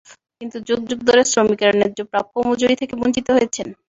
কিন্তু 0.41 0.57
যুগ 0.67 0.81
যুগ 0.89 0.99
ধরে 1.09 1.21
শ্রমিকেরা 1.31 1.73
ন্যায্য 1.75 1.99
প্রাপ্য 2.11 2.33
মজুরি 2.47 2.75
থেকে 2.81 2.93
বঞ্চিত 3.01 3.27
হয়েছেন। 3.31 3.67